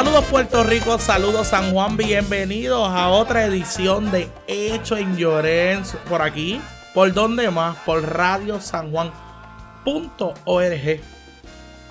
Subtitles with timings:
[0.00, 6.22] Saludos Puerto Rico, saludos San Juan, bienvenidos a otra edición de Hecho en Llorens por
[6.22, 6.58] aquí.
[6.94, 7.76] ¿Por dónde más?
[7.84, 9.12] Por Radio San Juan.org.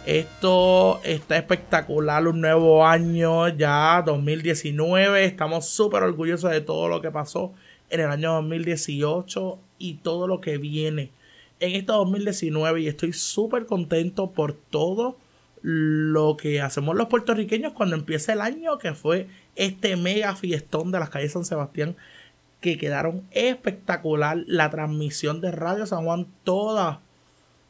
[0.08, 5.26] Esto está espectacular, un nuevo año ya, 2019.
[5.26, 7.54] Estamos súper orgullosos de todo lo que pasó
[7.92, 11.12] en el año 2018 y todo lo que viene
[11.60, 15.18] en este 2019 y estoy súper contento por todo
[15.62, 21.00] lo que hacemos los puertorriqueños cuando empieza el año, que fue este mega fiestón de
[21.00, 21.96] las calles San Sebastián,
[22.62, 24.44] que quedaron espectacular.
[24.48, 26.98] La transmisión de Radio San Juan todos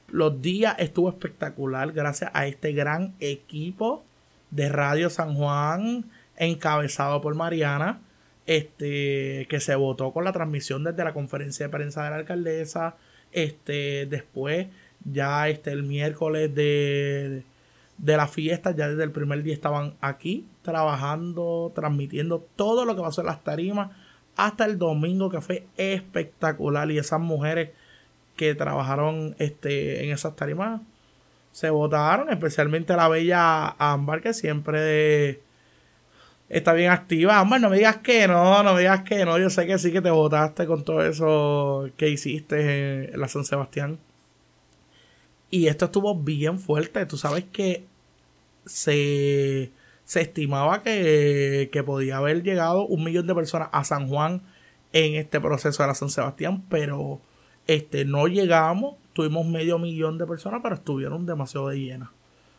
[0.08, 4.04] los días estuvo espectacular gracias a este gran equipo
[4.52, 6.06] de Radio San Juan
[6.38, 8.02] encabezado por Mariana,
[8.46, 12.96] este que se votó con la transmisión desde la conferencia de prensa de la alcaldesa,
[13.32, 14.68] este después
[15.04, 17.44] ya este el miércoles de
[18.00, 23.02] de la fiesta, ya desde el primer día estaban aquí trabajando, transmitiendo todo lo que
[23.02, 23.92] pasó en las tarimas
[24.36, 27.72] hasta el domingo que fue espectacular y esas mujeres
[28.38, 30.82] que trabajaron este, en esas tarimas
[31.52, 35.42] se votaron, especialmente la bella Ámbar que siempre
[36.48, 37.40] está bien activa.
[37.40, 39.92] Ámbar, no me digas que no, no me digas que no, yo sé que sí
[39.92, 44.00] que te votaste con todo eso que hiciste en la San Sebastián.
[45.50, 47.06] Y esto estuvo bien fuerte.
[47.06, 47.86] Tú sabes que
[48.66, 49.72] se,
[50.14, 54.42] estimaba que, podía haber llegado un millón de personas a San Juan
[54.94, 57.20] en este proceso de la San Sebastián, pero
[57.68, 58.96] este, no llegamos.
[59.14, 62.10] Tuvimos medio millón de personas, pero estuvieron demasiado de llenas.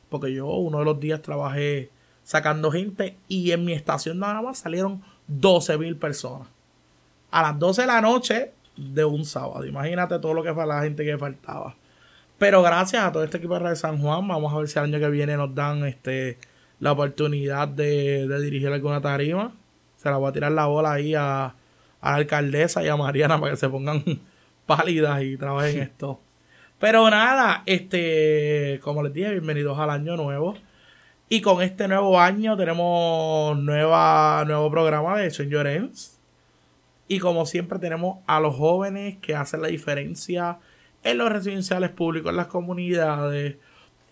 [0.08, 1.90] Porque yo uno de los días trabajé
[2.24, 6.48] sacando gente y en mi estación nada más salieron 12 mil personas.
[7.30, 9.64] A las 12 de la noche de un sábado.
[9.64, 11.76] Imagínate todo lo que fue la gente que faltaba.
[12.40, 14.98] Pero gracias a todo este equipo de San Juan, vamos a ver si el año
[14.98, 16.38] que viene nos dan este
[16.78, 19.52] la oportunidad de, dirigir alguna tarima.
[19.98, 21.54] Se la voy a tirar la bola ahí a,
[22.00, 24.02] a la alcaldesa y a Mariana para que se pongan
[24.66, 26.18] pálidas y trabajen esto.
[26.78, 30.54] Pero nada, este, como les dije, bienvenidos al año nuevo.
[31.28, 36.18] Y con este nuevo año tenemos nueva, nuevo programa de Señores.
[37.06, 40.58] Y como siempre tenemos a los jóvenes que hacen la diferencia
[41.02, 43.56] en los residenciales públicos, en las comunidades,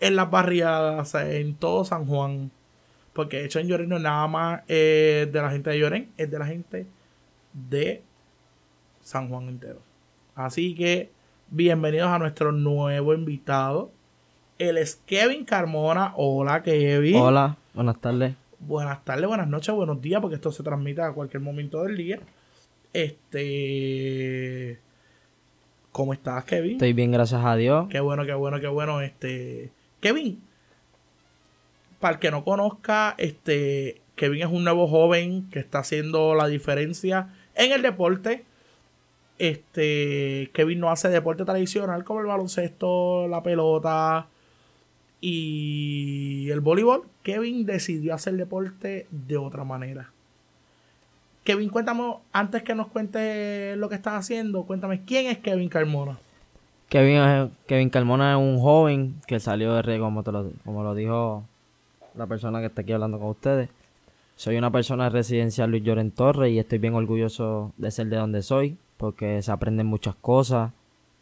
[0.00, 2.50] en las barriadas, en todo San Juan.
[3.12, 6.30] Porque hecho en Lloren no es nada más eh, de la gente de Lloren, es
[6.30, 6.86] de la gente
[7.52, 8.02] de
[9.00, 9.80] San Juan entero.
[10.34, 11.10] Así que
[11.50, 13.90] bienvenidos a nuestro nuevo invitado.
[14.58, 16.12] Él es Kevin Carmona.
[16.16, 17.16] Hola, Kevin.
[17.16, 18.34] Hola, buenas tardes.
[18.60, 22.18] Buenas tardes, buenas noches, buenos días, porque esto se transmite a cualquier momento del día.
[22.92, 24.80] Este
[25.98, 26.74] ¿Cómo estás, Kevin?
[26.74, 27.88] Estoy bien, gracias a Dios.
[27.90, 29.00] Qué bueno, qué bueno, qué bueno.
[29.00, 30.40] Este, Kevin,
[31.98, 36.46] para el que no conozca, este, Kevin es un nuevo joven que está haciendo la
[36.46, 38.44] diferencia en el deporte.
[39.40, 44.28] Este, Kevin no hace deporte tradicional como el baloncesto, la pelota
[45.20, 47.08] y el voleibol.
[47.24, 50.12] Kevin decidió hacer deporte de otra manera.
[51.48, 56.18] Kevin, cuéntame, antes que nos cuente lo que estás haciendo, cuéntame, ¿quién es Kevin Carmona?
[56.90, 61.44] Kevin, Kevin Carmona es un joven que salió de Río, como, lo, como lo dijo
[62.14, 63.70] la persona que está aquí hablando con ustedes.
[64.36, 68.42] Soy una persona residencial Luis Lloren Torres y estoy bien orgulloso de ser de donde
[68.42, 70.72] soy, porque se aprenden muchas cosas,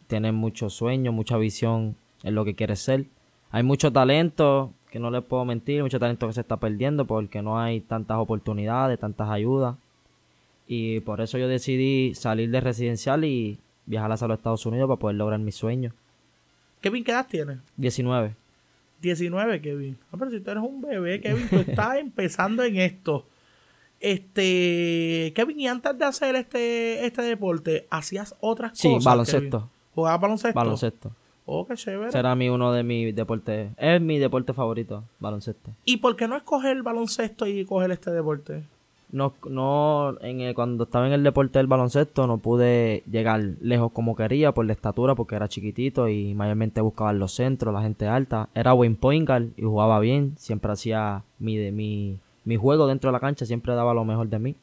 [0.07, 3.05] tienen muchos sueños, mucha visión en lo que quieres ser.
[3.49, 7.41] Hay mucho talento, que no les puedo mentir, mucho talento que se está perdiendo porque
[7.41, 9.77] no hay tantas oportunidades, tantas ayudas.
[10.67, 14.99] Y por eso yo decidí salir de residencial y viajar hacia los Estados Unidos para
[14.99, 15.93] poder lograr mis sueños.
[16.81, 17.59] Kevin, ¿qué edad tienes?
[17.77, 18.35] 19.
[19.01, 19.97] 19, Kevin.
[20.11, 23.25] Ah, pero si tú eres un bebé, Kevin, tú estás empezando en esto.
[23.99, 28.81] Este, Kevin, y antes de hacer este, este deporte, ¿hacías otras cosas?
[28.81, 29.69] Sí, baloncesto.
[29.95, 30.59] ¿Jugabas baloncesto?
[30.59, 31.11] Baloncesto.
[31.45, 32.11] Oh, qué chévere.
[32.11, 33.71] Será mi uno de mis deportes.
[33.77, 35.71] Es mi deporte favorito, baloncesto.
[35.85, 38.63] ¿Y por qué no escoger el baloncesto y coger este deporte?
[39.11, 44.15] No, no en cuando estaba en el deporte del baloncesto no pude llegar lejos como
[44.15, 48.49] quería por la estatura porque era chiquitito y mayormente buscaba los centros, la gente alta.
[48.53, 53.13] Era buen point guard y jugaba bien, siempre hacía mi, mi, mi juego dentro de
[53.13, 54.55] la cancha, siempre daba lo mejor de mí.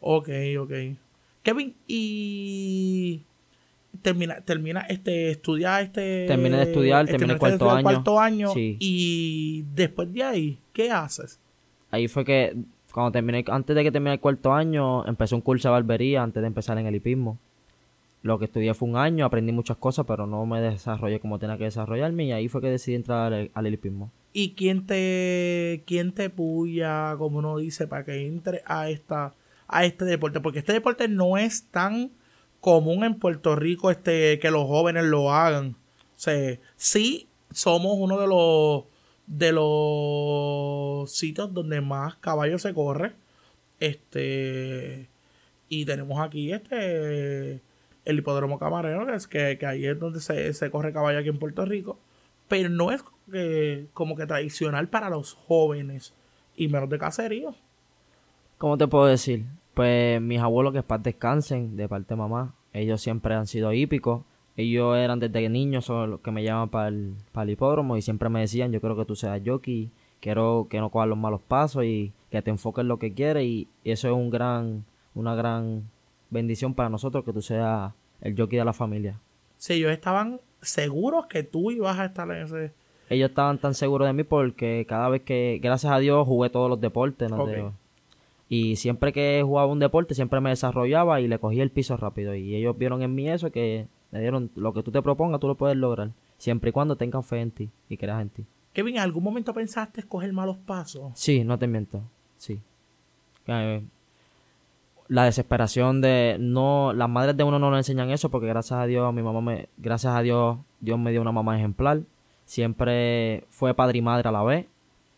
[0.00, 0.28] Ok,
[0.60, 0.72] ok.
[1.42, 3.22] Kevin, y
[4.02, 6.26] termina, termina este, estudiar este.
[6.26, 7.82] Terminé de estudiar, terminé el cuarto año.
[7.82, 8.52] cuarto año.
[8.54, 11.40] Y después de ahí, ¿qué haces?
[11.90, 12.56] Ahí fue que
[12.92, 16.40] cuando terminé, antes de que termine el cuarto año, empecé un curso de barbería antes
[16.40, 17.38] de empezar en el hipismo.
[18.22, 21.56] Lo que estudié fue un año, aprendí muchas cosas, pero no me desarrollé como tenía
[21.56, 24.10] que desarrollarme y ahí fue que decidí entrar al, al hipismo.
[24.32, 29.34] ¿Y quién te, quién te puya, como uno dice, para que entre a esta,
[29.68, 30.40] a este deporte?
[30.40, 32.10] Porque este deporte no es tan
[32.60, 35.76] común en Puerto Rico este, que los jóvenes lo hagan.
[36.16, 38.84] O sea, sí somos uno de los
[39.28, 43.12] de los sitios donde más caballos se corre.
[43.78, 45.08] Este
[45.68, 47.60] y tenemos aquí este
[48.04, 51.38] el hipódromo camarero, que es que, ahí es donde se, se, corre caballo aquí en
[51.38, 51.98] Puerto Rico.
[52.48, 53.04] Pero no es
[53.92, 56.14] como que tradicional para los jóvenes
[56.56, 57.54] y menos de caserío.
[58.56, 59.44] ¿Cómo te puedo decir?
[59.74, 64.24] Pues mis abuelos que para descansen de parte de mamá, ellos siempre han sido hípicos.
[64.58, 68.02] Ellos eran desde niños son los que me llaman para el, para el hipódromo y
[68.02, 69.88] siempre me decían, yo quiero que tú seas jockey,
[70.18, 73.44] quiero que no cojas los malos pasos y que te enfoques en lo que quieres
[73.44, 74.84] y eso es un gran,
[75.14, 75.84] una gran
[76.30, 79.20] bendición para nosotros que tú seas el jockey de la familia.
[79.58, 82.72] Sí, ellos estaban seguros que tú ibas a estar en ese...
[83.10, 86.68] Ellos estaban tan seguros de mí porque cada vez que, gracias a Dios, jugué todos
[86.68, 87.30] los deportes.
[88.48, 92.34] Y siempre que jugaba un deporte, siempre me desarrollaba y le cogía el piso rápido.
[92.34, 95.48] Y ellos vieron en mí eso, que me dieron lo que tú te propongas, tú
[95.48, 96.12] lo puedes lograr.
[96.38, 98.46] Siempre y cuando tengan fe en ti y creas en ti.
[98.72, 101.12] Kevin, ¿en algún momento pensaste escoger malos pasos?
[101.14, 102.02] Sí, no te miento.
[102.36, 102.60] Sí.
[105.08, 106.92] La desesperación de no.
[106.92, 109.68] Las madres de uno no nos enseñan eso porque gracias a Dios, mi mamá me.
[109.78, 112.02] Gracias a Dios, Dios me dio una mamá ejemplar.
[112.44, 114.66] Siempre fue padre y madre a la vez.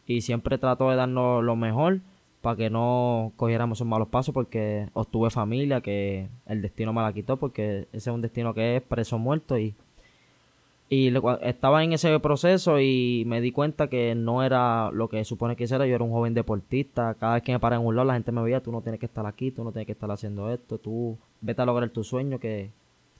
[0.06, 2.00] Y siempre trató de darnos lo mejor
[2.40, 7.12] para que no cogiéramos esos malos pasos porque obtuve familia que el destino me la
[7.12, 9.74] quitó porque ese es un destino que es preso muerto y
[10.92, 15.54] y estaba en ese proceso y me di cuenta que no era lo que supone
[15.54, 15.86] que era.
[15.86, 17.14] Yo era un joven deportista.
[17.14, 18.98] Cada vez que me paraba en un lado, la gente me veía, tú no tienes
[18.98, 22.02] que estar aquí, tú no tienes que estar haciendo esto, tú vete a lograr tu
[22.02, 22.70] sueño, que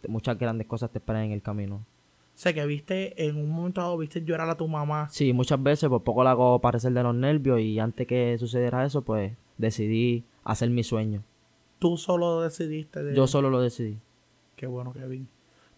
[0.08, 1.80] muchas grandes cosas te esperan en el camino.
[2.40, 5.08] Sé que viste, en un momento dado, viste llorar a tu mamá.
[5.10, 8.86] Sí, muchas veces, por poco la hago parecer de los nervios y antes que sucediera
[8.86, 11.22] eso, pues decidí hacer mi sueño.
[11.78, 13.14] ¿Tú solo decidiste?
[13.14, 13.98] Yo solo lo decidí.
[14.56, 15.28] Qué bueno, Kevin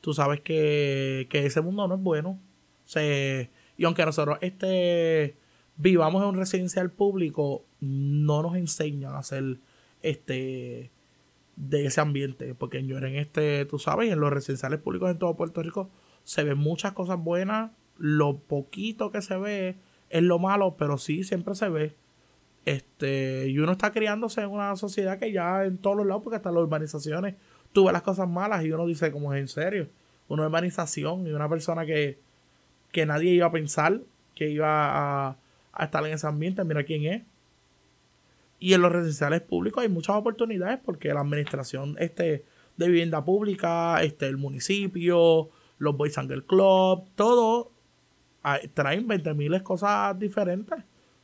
[0.02, 2.38] tú sabes que, ese mundo no es bueno.
[2.84, 5.38] Se, y aunque nosotros este,
[5.76, 9.58] vivamos en un residencial público, no nos enseñan a hacer
[10.02, 10.90] este
[11.56, 12.54] de ese ambiente.
[12.54, 15.88] Porque yo en este, tú sabes, en los residenciales públicos en todo Puerto Rico
[16.24, 17.70] se ven muchas cosas buenas.
[17.98, 19.76] Lo poquito que se ve
[20.10, 21.96] es lo malo, pero sí siempre se ve.
[22.64, 26.36] Este, y uno está criándose en una sociedad que ya en todos los lados, porque
[26.36, 27.34] hasta las urbanizaciones
[27.72, 29.88] tú ves las cosas malas y uno dice como es en serio.
[30.28, 32.18] Una urbanización y una persona que,
[32.92, 34.00] que nadie iba a pensar
[34.34, 35.36] que iba a,
[35.80, 37.22] estar en ese ambiente, mira quién es.
[38.58, 42.44] Y en los residenciales públicos hay muchas oportunidades porque la administración este,
[42.76, 45.50] de vivienda pública, este, el municipio,
[45.82, 47.72] los Boys and Girls Club, todo
[48.74, 50.78] traen 20 miles cosas diferentes.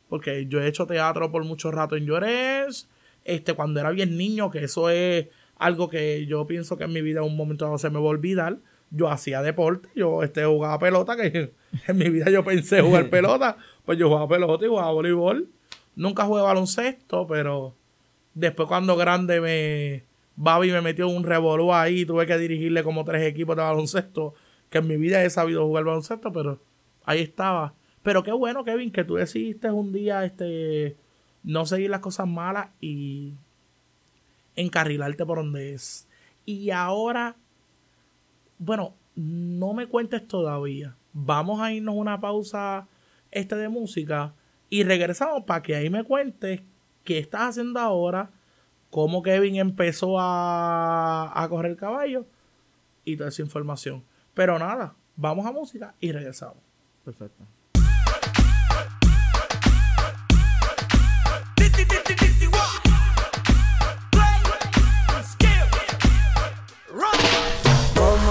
[0.09, 2.89] Porque yo he hecho teatro por mucho rato en Llores,
[3.25, 5.27] este, cuando era bien niño, que eso es
[5.57, 8.07] algo que yo pienso que en mi vida en un momento dado se me va
[8.07, 8.59] a olvidar.
[8.91, 11.53] Yo hacía deporte, yo este, jugaba pelota, que
[11.87, 15.49] en mi vida yo pensé jugar pelota, pues yo jugaba pelota y jugaba voleibol.
[15.95, 17.75] Nunca jugué baloncesto, pero
[18.35, 20.09] después cuando grande me...
[20.41, 24.35] Babi me metió un revolú ahí, tuve que dirigirle como tres equipos de baloncesto,
[24.71, 26.61] que en mi vida he sabido jugar baloncesto, pero
[27.05, 27.75] ahí estaba.
[28.03, 30.97] Pero qué bueno, Kevin, que tú decidiste un día este
[31.43, 33.35] no seguir las cosas malas y
[34.57, 36.09] encarrilarte por donde es.
[36.45, 37.37] Y ahora,
[38.59, 40.97] bueno, no me cuentes todavía.
[41.13, 42.87] Vamos a irnos una pausa
[43.31, 44.35] este de música
[44.71, 46.63] y regresamos para que ahí me cuentes
[47.05, 48.31] qué estás haciendo ahora,
[48.91, 52.27] cómo Kevin empezó a, a correr caballo
[53.05, 54.03] y toda esa información.
[54.39, 56.63] Pero nada, vamos a música y regresamos.
[57.05, 57.45] Perfecto.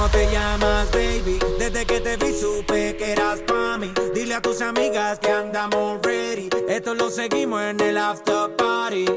[0.10, 1.40] te llamas, baby?
[1.60, 3.92] Desde que te vi supe que eras pa' mí.
[4.16, 6.48] Dile a tus amigas que andamos ready.
[6.70, 9.08] Esto lo seguimos en el after party.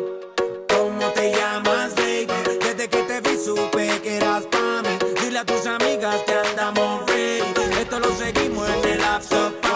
[0.68, 2.26] ¿Cómo te llamas, baby?
[2.58, 4.59] Desde que te vi supe que eras pa' mí.
[5.40, 7.80] A tus amigas que andamos ready.
[7.80, 9.69] Esto lo seguimos en el after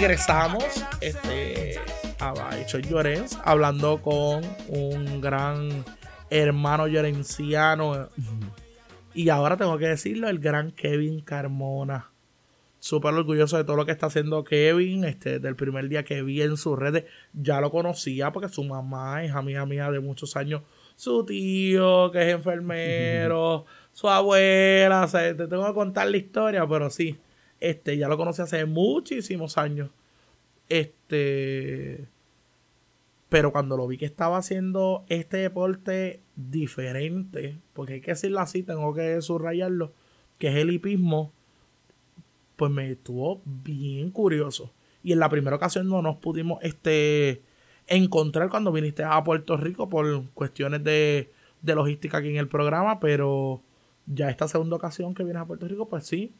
[0.00, 0.64] regresamos
[1.00, 1.78] este,
[2.18, 5.84] a Baicho Llorens, hablando con un gran
[6.30, 8.08] hermano llorenciano.
[9.14, 12.10] Y ahora tengo que decirlo, el gran Kevin Carmona.
[12.80, 15.04] Súper orgulloso de todo lo que está haciendo Kevin.
[15.04, 19.22] Este, del primer día que vi en sus redes, ya lo conocía porque su mamá
[19.22, 20.62] es amiga mía de muchos años.
[20.96, 25.04] Su tío, que es enfermero, su abuela.
[25.04, 27.16] O sea, te tengo que contar la historia, pero sí.
[27.64, 29.88] Este, ya lo conocí hace muchísimos años.
[30.68, 32.08] Este.
[33.30, 38.62] Pero cuando lo vi que estaba haciendo este deporte diferente, porque hay que decirlo así,
[38.62, 39.94] tengo que subrayarlo,
[40.36, 41.32] que es el hipismo,
[42.56, 44.70] pues me estuvo bien curioso.
[45.02, 47.40] Y en la primera ocasión no nos pudimos este,
[47.86, 53.00] encontrar cuando viniste a Puerto Rico por cuestiones de, de logística aquí en el programa,
[53.00, 53.62] pero
[54.04, 56.34] ya esta segunda ocasión que vienes a Puerto Rico, pues sí.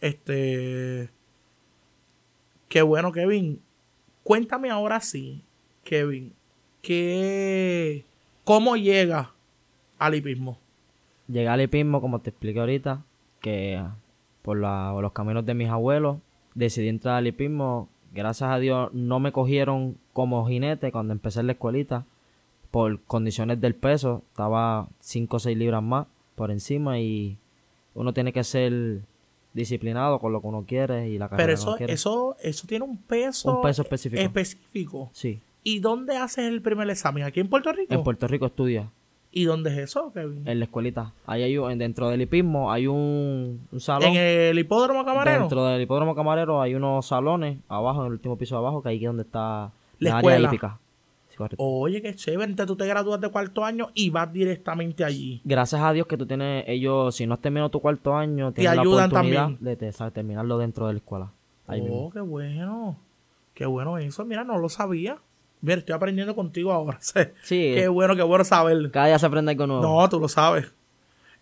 [0.00, 1.10] Este.
[2.68, 3.60] Qué bueno, Kevin.
[4.22, 5.44] Cuéntame ahora sí,
[5.84, 6.34] Kevin,
[6.82, 8.04] que
[8.42, 9.32] cómo llega
[9.98, 10.58] al hipismo.
[11.28, 13.04] Llegué al hipismo, como te expliqué ahorita,
[13.40, 13.82] que
[14.42, 16.18] por, los caminos de mis abuelos
[16.54, 17.88] decidí entrar al hipismo.
[18.12, 22.04] Gracias a Dios no me cogieron como jinete cuando empecé la escuelita
[22.70, 24.22] por condiciones del peso.
[24.30, 27.38] Estaba 5 o 6 libras más por encima y
[27.94, 29.00] uno tiene que ser
[29.56, 31.92] disciplinado con lo que uno quiere y la carrera Pero que uno eso, quiere.
[31.94, 34.22] eso, eso tiene un peso, Un peso específico.
[34.22, 35.10] específico.
[35.12, 37.24] Sí, ¿Y dónde haces el primer examen?
[37.24, 37.92] ¿Aquí en Puerto Rico?
[37.92, 38.90] en Puerto Rico estudia.
[39.32, 40.46] ¿Y dónde es eso, Kevin?
[40.46, 41.12] En la escuelita.
[41.26, 44.10] Ahí hay un, dentro del hipismo hay un, un salón.
[44.10, 45.40] ¿En el hipódromo camarero?
[45.40, 48.90] Dentro del hipódromo camarero hay unos salones abajo, en el último piso de abajo, que
[48.90, 50.36] ahí es donde está La la, escuela.
[50.36, 50.78] área hípica.
[51.36, 51.62] Correcto.
[51.62, 52.50] Oye, qué chévere.
[52.50, 55.40] Entonces tú te gradúas de cuarto año y vas directamente allí.
[55.44, 58.62] Gracias a Dios que tú tienes, ellos, si no has terminado tu cuarto año, Te
[58.62, 59.78] tienes la ayudan oportunidad también.
[59.78, 61.32] de sabes, terminarlo dentro de la escuela.
[61.66, 62.10] Ahí oh, mismo.
[62.12, 62.98] qué bueno.
[63.54, 64.24] Qué bueno eso.
[64.24, 65.18] Mira, no lo sabía.
[65.62, 66.98] Mira, estoy aprendiendo contigo ahora.
[67.42, 68.90] Sí, Qué bueno, qué bueno saber.
[68.90, 69.82] cada día se aprende algo nuevo.
[69.82, 70.72] No, tú lo sabes.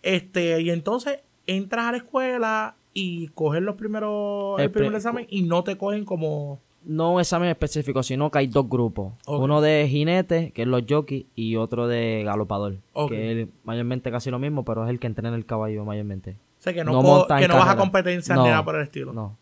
[0.02, 4.96] Este, y entonces entras a la escuela y coges los primeros, el El primer pri-
[4.96, 6.60] examen y no te cogen como.
[6.86, 9.14] No un examen específico, sino que hay dos grupos.
[9.26, 12.76] Uno de jinete, que es los jockeys, y otro de galopador.
[13.08, 16.36] Que es mayormente casi lo mismo, pero es el que entrena el caballo mayormente.
[16.58, 18.76] O sea, que no, No en que no vas a competencias No, ni nada por
[18.76, 19.12] el estilo.
[19.12, 19.36] No.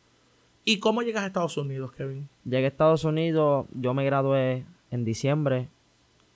[0.64, 2.28] ¿Y cómo llegas a Estados Unidos, Kevin?
[2.44, 5.68] Llegué a Estados Unidos, yo me gradué en diciembre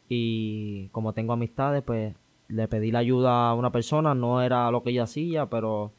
[0.08, 2.14] y como tengo amistades, pues
[2.48, 5.92] le pedí la ayuda a una persona, no era lo que ella hacía, pero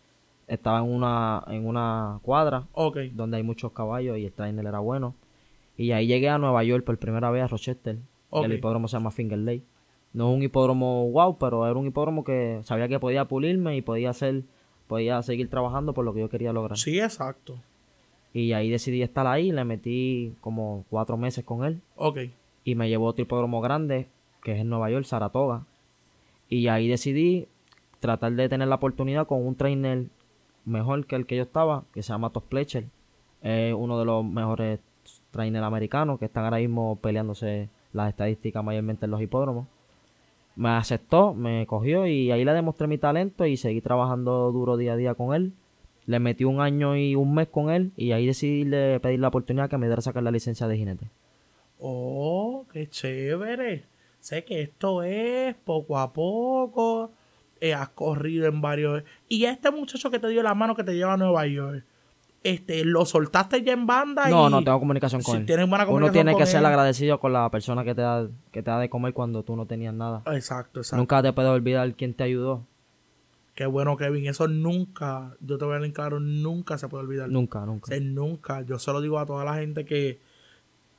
[0.47, 2.65] estaba en una, en una cuadra
[3.13, 5.13] donde hay muchos caballos y el trainer era bueno.
[5.75, 7.97] Y ahí llegué a Nueva York por primera vez a Rochester.
[8.31, 9.63] El hipódromo se llama Finger Lake.
[10.13, 13.81] No es un hipódromo wow, pero era un hipódromo que sabía que podía pulirme y
[13.81, 14.43] podía hacer,
[14.87, 16.77] podía seguir trabajando por lo que yo quería lograr.
[16.77, 17.55] Sí, exacto.
[18.33, 22.19] Y ahí decidí estar ahí, le metí como cuatro meses con él Ok.
[22.63, 24.07] y me llevó a otro hipódromo grande,
[24.43, 25.65] que es en Nueva York, Saratoga.
[26.49, 27.47] Y ahí decidí
[27.99, 30.05] tratar de tener la oportunidad con un trainer
[30.67, 32.85] mejor que el que yo estaba, que se llama Todd Pletcher.
[33.41, 34.79] Es uno de los mejores
[35.31, 39.67] trainers americanos que están ahora mismo peleándose las estadísticas mayormente en los hipódromos.
[40.55, 44.93] Me aceptó, me cogió y ahí le demostré mi talento y seguí trabajando duro día
[44.93, 45.53] a día con él.
[46.05, 48.69] Le metí un año y un mes con él y ahí decidí
[48.99, 51.07] pedir la oportunidad que me diera sacar la licencia de jinete.
[51.79, 53.85] Oh, qué chévere.
[54.19, 57.11] Sé que esto es poco a poco.
[57.61, 59.03] Eh, has corrido en varios.
[59.27, 61.83] Y a este muchacho que te dio la mano que te lleva a Nueva York,
[62.43, 64.29] este, ¿lo soltaste ya en banda?
[64.29, 65.45] No, y- no tengo comunicación con si él.
[65.45, 68.63] tienes buena Uno tiene con que ser agradecido con la persona que te da que
[68.63, 70.21] te da de comer cuando tú no tenías nada.
[70.27, 70.97] Exacto, exacto.
[70.97, 72.65] Nunca te puedes olvidar quién te ayudó.
[73.55, 74.27] Qué bueno, Kevin.
[74.27, 77.27] Eso nunca, yo te voy a decir claro, nunca se puede olvidar.
[77.29, 77.85] Nunca, nunca.
[77.85, 78.61] O sea, nunca.
[78.61, 80.19] Yo se lo digo a toda la gente que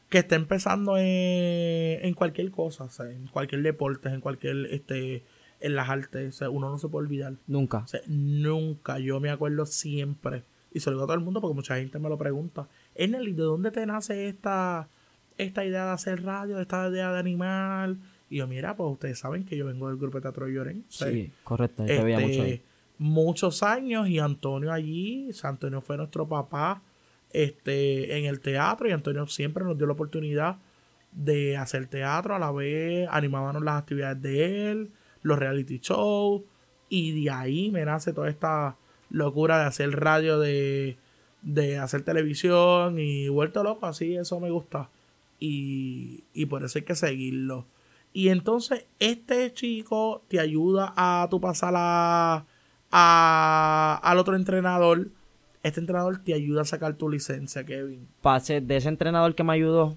[0.09, 1.05] que esté empezando en,
[2.05, 5.23] en cualquier cosa, o sea, en cualquier deporte, en cualquier, este,
[5.61, 7.35] en las artes, o sea, uno no se puede olvidar.
[7.47, 7.79] Nunca.
[7.79, 11.41] O sea, nunca, yo me acuerdo siempre, y se lo digo a todo el mundo
[11.41, 14.89] porque mucha gente me lo pregunta, Enel, ¿de dónde te nace esta,
[15.37, 17.99] esta idea de hacer radio, esta idea de animal?
[18.31, 20.85] Y yo, mira, pues ustedes saben que yo vengo del grupo de teatro Lloren.
[20.89, 21.87] o sea, Sí, correcto.
[21.87, 22.51] yo te veía mucho ahí.
[22.53, 22.65] este,
[22.99, 26.83] muchos años y Antonio allí, o sea, Antonio fue nuestro papá
[27.33, 30.59] este, en el teatro y Antonio siempre nos dio la oportunidad
[31.13, 34.91] de hacer teatro a la vez, animábamos las actividades de él,
[35.23, 36.43] los reality shows
[36.89, 38.77] y de ahí me nace toda esta
[39.11, 40.97] locura de hacer radio, de,
[41.43, 44.91] de hacer televisión y vuelto loco, así eso me gusta
[45.41, 47.67] y, y por eso hay que seguirlo.
[48.13, 52.45] Y entonces este chico te ayuda a tu pasar a,
[54.03, 55.09] al otro entrenador.
[55.63, 58.09] Este entrenador te ayuda a sacar tu licencia, Kevin.
[58.23, 59.97] Pasé de ese entrenador que me ayudó,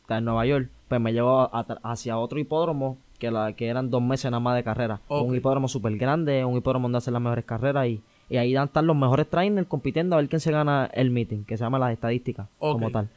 [0.00, 4.02] está en Nueva York, pues me llevó hacia otro hipódromo que, la, que eran dos
[4.02, 5.00] meses nada más de carrera.
[5.08, 8.70] Un hipódromo súper grande, un hipódromo donde hacen las mejores carreras y, y ahí dan
[8.82, 11.92] los mejores trainers compitiendo a ver quién se gana el meeting, que se llama las
[11.92, 13.08] estadísticas como tal.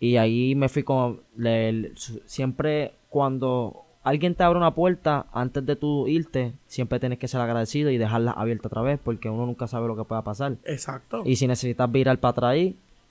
[0.00, 1.20] Y ahí me fui con...
[1.36, 7.00] le- le- su- siempre cuando alguien te abre una puerta, antes de tú irte, siempre
[7.00, 10.04] tienes que ser agradecido y dejarla abierta otra vez, porque uno nunca sabe lo que
[10.04, 10.56] pueda pasar.
[10.64, 11.22] Exacto.
[11.24, 12.56] Y si necesitas virar para atrás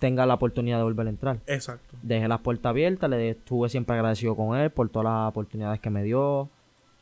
[0.03, 1.39] tenga la oportunidad de volver a entrar.
[1.47, 1.95] Exacto.
[2.01, 5.89] Dejé las puertas abiertas, le estuve siempre agradecido con él por todas las oportunidades que
[5.89, 6.49] me dio,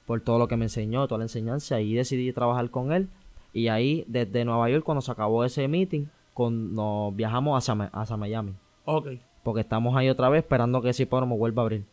[0.06, 3.10] por todo lo que me enseñó, toda la enseñanza, y decidí trabajar con él.
[3.54, 6.06] Y ahí, desde Nueva York, cuando se acabó ese meeting,
[6.36, 8.54] con, nos viajamos hacia, Miami,
[8.86, 9.08] Ok.
[9.42, 11.86] porque estamos ahí otra vez esperando que ese hipódromo vuelva a abrir.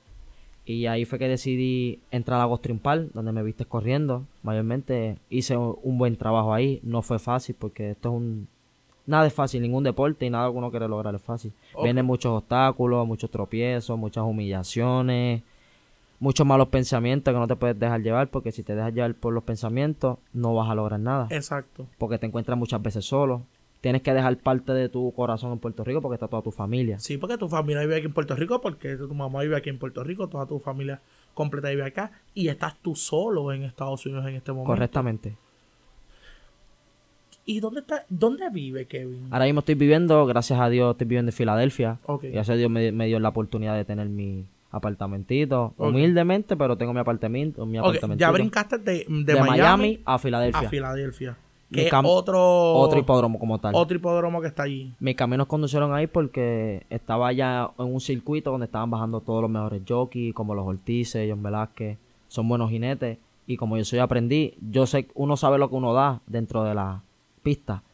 [0.67, 4.27] Y ahí fue que decidí entrar a Agostrín Park, donde me viste corriendo.
[4.43, 6.81] Mayormente hice un buen trabajo ahí.
[6.83, 8.49] No fue fácil porque esto es un...
[9.09, 11.51] Nada es fácil, ningún deporte y nada que uno quiere lograr es fácil.
[11.73, 11.85] Ok.
[11.85, 15.43] Vienen muchos obstáculos, muchos tropiezos, muchas humillaciones,
[16.21, 19.33] muchos malos pensamientos que no te puedes dejar llevar porque si te dejas llevar por
[19.33, 21.27] los pensamientos no vas a lograr nada.
[21.31, 21.87] Exacto.
[21.97, 23.41] Porque te encuentras muchas veces solo.
[23.81, 26.99] Tienes que dejar parte de tu corazón en Puerto Rico porque está toda tu familia.
[26.99, 29.79] Sí, porque tu familia vive aquí en Puerto Rico, porque tu mamá vive aquí en
[29.79, 31.01] Puerto Rico, toda tu familia
[31.33, 34.71] completa vive acá, y estás tú solo en Estados Unidos en este momento.
[34.71, 35.37] Correctamente.
[37.51, 39.27] ¿Y dónde está, dónde vive Kevin?
[39.31, 41.99] Ahora mismo estoy viviendo, gracias a Dios, estoy viviendo en Filadelfia.
[42.05, 42.25] Ok.
[42.25, 45.73] Gracias a Dios me, me dio la oportunidad de tener mi apartamentito.
[45.79, 47.65] Humildemente, pero tengo mi apartamento.
[47.67, 48.21] Mi Ok, apartamentito.
[48.27, 50.61] ya brincaste de, de, de Miami, Miami, a Filadelfia.
[50.67, 51.37] a Filadelfia.
[51.71, 52.41] Que cam- otro,
[52.75, 53.75] Otro hipódromo como tal.
[53.75, 54.93] otro hipódromo que está allí.
[55.01, 59.51] Mis caminos conducieron ahí porque estaba ya en un circuito donde estaban bajando todos los
[59.51, 61.99] mejores jockeys, como los Ortiz, John Velázquez.
[62.29, 63.19] Son buenos jinetes.
[63.47, 66.75] Y como yo soy aprendí, yo sé, uno sabe lo que uno da dentro de
[66.75, 67.03] la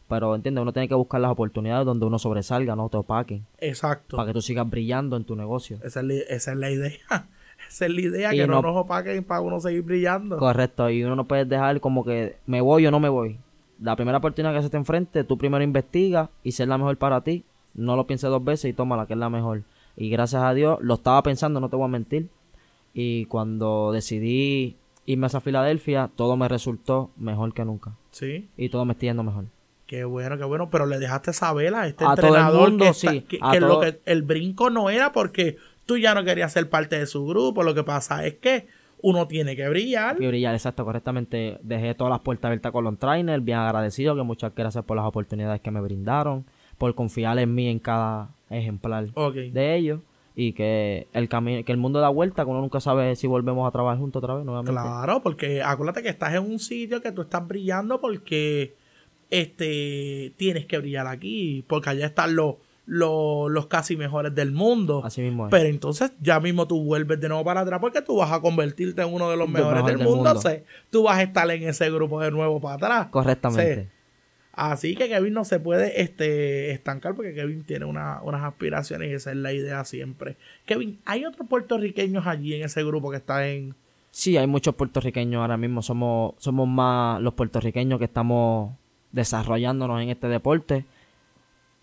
[0.07, 0.61] Pero, ¿entiendes?
[0.61, 3.45] Uno tiene que buscar las oportunidades donde uno sobresalga, no te opaquen.
[3.57, 4.17] Exacto.
[4.17, 5.79] Para que tú sigas brillando en tu negocio.
[5.83, 6.99] Esa es, la, esa es la idea.
[7.69, 10.37] esa es la idea, Y que no, no- nos opaquen para uno seguir brillando.
[10.37, 13.39] Correcto, y uno no puede dejar como que me voy o no me voy.
[13.81, 16.97] La primera oportunidad que se te enfrente, tú primero investiga y si es la mejor
[16.97, 19.63] para ti, no lo pienses dos veces y toma la que es la mejor.
[19.97, 22.29] Y gracias a Dios, lo estaba pensando, no te voy a mentir.
[22.93, 27.93] Y cuando decidí irme hacia Filadelfia, todo me resultó mejor que nunca.
[28.11, 28.49] Sí.
[28.57, 29.45] Y todo me está yendo mejor.
[29.87, 30.69] Qué bueno, qué bueno.
[30.71, 33.37] Pero le dejaste saber a este A todo el entrenador mundo, que, está- sí, que,
[33.41, 36.69] a que lo todo- que el brinco no era porque tú ya no querías ser
[36.69, 37.61] parte de su grupo.
[37.63, 38.67] Lo que pasa es que
[39.01, 40.19] uno tiene que brillar.
[40.19, 41.59] Y brillar, exacto, correctamente.
[41.61, 45.05] Dejé todas las puertas abiertas con los trainers, bien agradecido, que muchas gracias por las
[45.05, 46.45] oportunidades que me brindaron,
[46.79, 49.99] por confiar en mí en cada ejemplar de ellos
[50.35, 53.67] y que el camino, que el mundo da vuelta, que uno nunca sabe si volvemos
[53.67, 54.73] a trabajar juntos otra vez nuevamente.
[54.73, 58.75] Claro, porque acuérdate que estás en un sitio que tú estás brillando porque
[59.29, 65.01] este tienes que brillar aquí, porque allá están los, los, los casi mejores del mundo.
[65.05, 65.51] Así mismo es.
[65.51, 69.01] Pero entonces ya mismo tú vuelves de nuevo para atrás porque tú vas a convertirte
[69.03, 70.25] en uno de los mejores del del mundo.
[70.25, 70.39] mundo.
[70.39, 73.07] o sea, tú vas a estar en ese grupo de nuevo para atrás.
[73.07, 73.83] Correctamente.
[73.83, 73.89] Sí.
[74.57, 79.13] Así que Kevin no se puede este, estancar porque Kevin tiene una- unas aspiraciones y
[79.13, 80.37] esa es la idea siempre.
[80.65, 83.75] Kevin, ¿hay otros puertorriqueños allí en ese grupo que está en...
[84.11, 85.81] Sí, hay muchos puertorriqueños ahora mismo.
[85.81, 88.71] Somos, somos más los puertorriqueños que estamos
[89.11, 90.85] desarrollándonos en este deporte.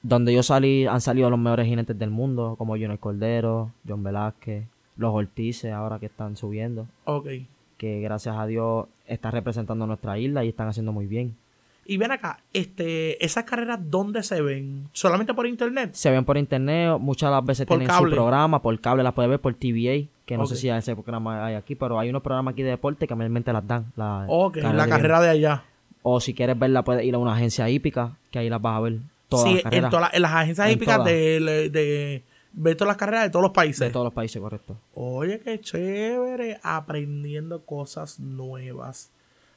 [0.02, 4.64] Donde yo salí, han salido los mejores jinetes del mundo, como Junior Cordero, John Velázquez,
[4.96, 6.86] los Ortices ahora que están subiendo.
[7.04, 7.28] Ok.
[7.76, 11.36] Que gracias a Dios están representando nuestra isla y están haciendo muy bien.
[11.84, 14.88] Y ven acá, este, esas carreras, ¿dónde se ven?
[14.92, 15.90] ¿Solamente por internet?
[15.94, 18.10] Se ven por internet, muchas de las veces Por tienen cable.
[18.10, 21.44] su programa, por cable las puedes ver por TVA, que no sé si ese programa
[21.44, 23.92] hay aquí, pero hay unos programas aquí de deporte que mayormente las dan.
[23.96, 25.64] La Ok, la de- carrera de allá.
[26.02, 28.80] O si quieres verla, puedes ir a una agencia hípica, que ahí las vas a
[28.80, 29.92] ver todas sí, las en, carreras.
[30.00, 31.10] las- en las agencias En hípicas todas.
[31.12, 32.22] de, de,
[32.54, 33.80] Ves todas las carreras de todos los países.
[33.80, 34.76] De todos los países, correcto.
[34.94, 36.60] Oye, qué chévere.
[36.62, 39.10] Aprendiendo cosas nuevas.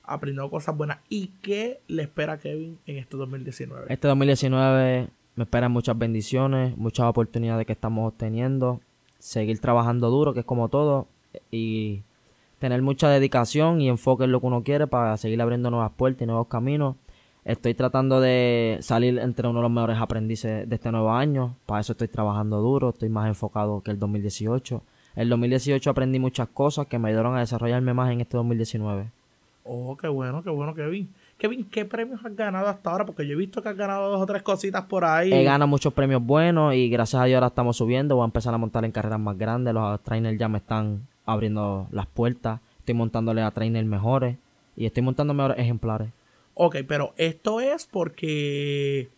[0.07, 0.99] Aprendiendo cosas buenas.
[1.09, 3.85] ¿Y qué le espera Kevin en este 2019?
[3.89, 8.81] Este 2019 me esperan muchas bendiciones, muchas oportunidades que estamos obteniendo.
[9.19, 11.07] Seguir trabajando duro, que es como todo.
[11.51, 12.03] Y
[12.59, 16.23] tener mucha dedicación y enfoque en lo que uno quiere para seguir abriendo nuevas puertas
[16.23, 16.95] y nuevos caminos.
[17.43, 21.55] Estoy tratando de salir entre uno de los mejores aprendices de este nuevo año.
[21.65, 24.81] Para eso estoy trabajando duro, estoy más enfocado que el 2018.
[25.15, 29.11] El 2018 aprendí muchas cosas que me ayudaron a desarrollarme más en este 2019.
[29.67, 31.11] Oh, qué bueno, qué bueno, Kevin.
[31.39, 33.03] Kevin, ¿qué premios has ganado hasta ahora?
[33.03, 35.33] Porque yo he visto que has ganado dos o tres cositas por ahí.
[35.33, 38.15] He ganado muchos premios buenos y gracias a Dios ahora estamos subiendo.
[38.15, 39.73] Voy a empezar a montar en carreras más grandes.
[39.73, 42.61] Los trainers ya me están abriendo las puertas.
[42.77, 44.37] Estoy montándole a trainers mejores
[44.77, 46.09] y estoy montando mejores ejemplares.
[46.53, 49.09] Ok, pero esto es porque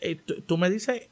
[0.00, 0.16] eh,
[0.46, 1.10] tú me dices,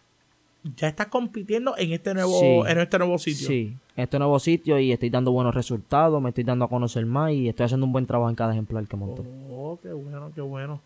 [0.77, 3.47] ya estás compitiendo en este nuevo, en este nuevo sitio.
[3.47, 7.05] Sí, en este nuevo sitio y estoy dando buenos resultados, me estoy dando a conocer
[7.07, 9.25] más y estoy haciendo un buen trabajo en cada ejemplar que monto.
[9.51, 10.81] Oh, qué bueno, qué bueno.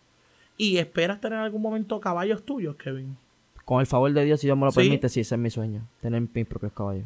[0.56, 3.16] ¿Y esperas tener en algún momento caballos tuyos, Kevin?
[3.64, 5.86] Con el favor de Dios, si Dios me lo permite, sí, ese es mi sueño,
[6.00, 7.04] tener mis propios caballos.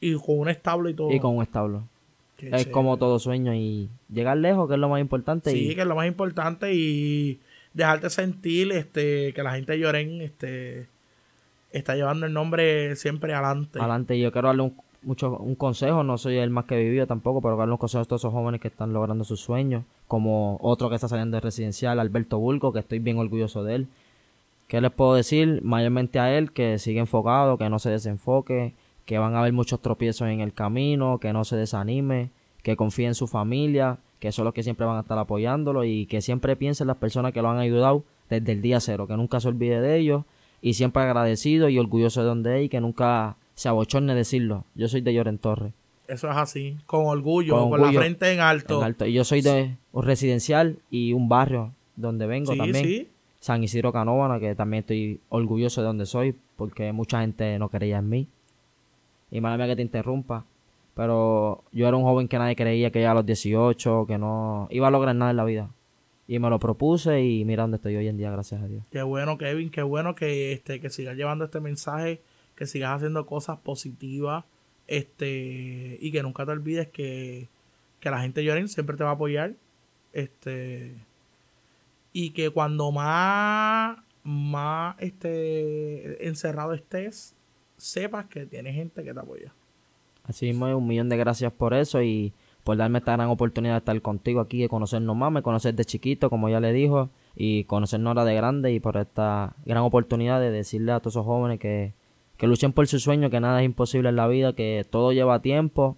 [0.00, 1.10] Y con un establo y todo.
[1.10, 1.84] Y con un establo
[2.42, 5.50] es como todo sueño y llegar lejos, que es lo más importante.
[5.50, 7.38] Sí, que es lo más importante y
[7.74, 10.88] dejarte sentir este que la gente Lloren este,
[11.70, 13.78] está llevando el nombre siempre adelante.
[13.78, 17.40] Adelante, yo quiero darle un, mucho, un consejo, no soy el más que vivido tampoco,
[17.40, 20.88] pero darle un consejo a todos esos jóvenes que están logrando sus sueños, como otro
[20.88, 23.88] que está saliendo de residencial, Alberto Bulgo, que estoy bien orgulloso de él.
[24.66, 25.60] ¿Qué les puedo decir?
[25.62, 29.80] Mayormente a él, que sigue enfocado, que no se desenfoque, que van a haber muchos
[29.80, 32.30] tropiezos en el camino, que no se desanime,
[32.62, 36.06] que confíe en su familia, que son los que siempre van a estar apoyándolo y
[36.06, 39.16] que siempre piense en las personas que lo han ayudado desde el día cero, que
[39.16, 40.24] nunca se olvide de ellos
[40.62, 44.64] y siempre agradecido y orgulloso de donde es y que nunca se abochorne decirlo.
[44.74, 45.72] Yo soy de Lloren Torres.
[46.08, 48.82] Eso es así, con orgullo, con, la frente en alto.
[49.06, 53.08] Y yo soy de un residencial y un barrio donde vengo también.
[53.38, 57.98] San Isidro Canóvana, que también estoy orgulloso de donde soy, porque mucha gente no creía
[57.98, 58.28] en mí.
[59.30, 60.44] Y mala mía que te interrumpa.
[60.94, 64.68] Pero yo era un joven que nadie creía que ya a los 18, que no
[64.70, 65.70] iba a lograr nada en la vida.
[66.30, 68.84] Y me lo propuse y mira dónde estoy hoy en día, gracias a Dios.
[68.92, 72.22] Qué bueno, Kevin, qué bueno que, este, que sigas llevando este mensaje,
[72.54, 74.44] que sigas haciendo cosas positivas,
[74.86, 77.48] este, y que nunca te olvides que,
[77.98, 79.54] que la gente lloren siempre te va a apoyar.
[80.12, 81.04] Este,
[82.12, 87.34] y que cuando más, más este, encerrado estés,
[87.76, 89.52] sepas que tienes gente que te apoya.
[90.22, 92.32] Así mismo, un millón de gracias por eso y
[92.70, 95.84] por darme esta gran oportunidad de estar contigo aquí, de conocernos más, me conocer de
[95.84, 100.38] chiquito, como ya le dijo, y conocernos ahora de grande y por esta gran oportunidad
[100.38, 101.94] de decirle a todos esos jóvenes que,
[102.36, 105.42] que luchen por su sueño, que nada es imposible en la vida, que todo lleva
[105.42, 105.96] tiempo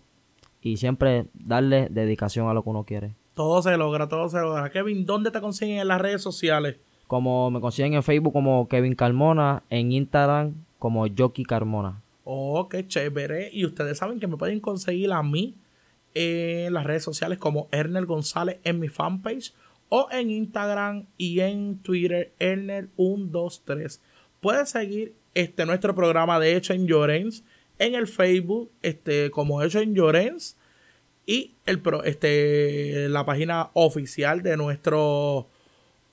[0.63, 3.17] y siempre darle dedicación a lo que uno quiere.
[3.35, 4.71] Todo se logra, todo se logra.
[4.71, 6.79] Kevin, ¿dónde te consiguen en las redes sociales?
[7.07, 12.01] Como me consiguen en Facebook como Kevin Carmona, en Instagram como Jockey Carmona.
[12.25, 13.51] Oh, qué chévere.
[13.53, 15.59] Y ustedes saben que me pueden conseguir a mí
[16.15, 19.55] en las redes sociales como Ernel González en mi fanpage
[19.89, 24.01] o en Instagram y en Twitter Ernel123.
[24.41, 27.45] Puedes seguir este nuestro programa de Hecho en Llorens
[27.79, 30.57] en el Facebook este como Hecho en Llorens
[31.27, 35.49] y el este la página oficial de nuestro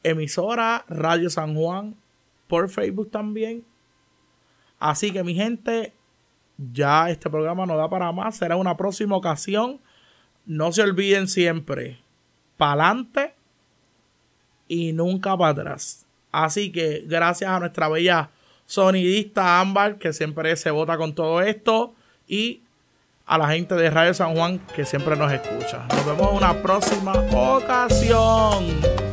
[0.03, 1.95] emisora Radio San Juan
[2.47, 3.63] por Facebook también.
[4.79, 5.93] Así que mi gente,
[6.57, 8.37] ya este programa no da para más.
[8.37, 9.79] Será una próxima ocasión.
[10.49, 11.99] No se olviden siempre.
[12.57, 13.35] Pa'lante
[14.67, 16.07] y nunca para atrás.
[16.31, 18.31] Así que gracias a nuestra bella
[18.65, 21.93] sonidista Ámbar, que siempre se vota con todo esto.
[22.27, 22.61] Y
[23.27, 25.85] a la gente de Radio San Juan, que siempre nos escucha.
[25.89, 29.08] Nos vemos en una próxima ocasión.